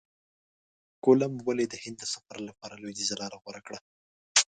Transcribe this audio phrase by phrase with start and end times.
[1.03, 3.79] کولمب ولي د هند د سفر لپاره لویدیځه لاره غوره کړه؟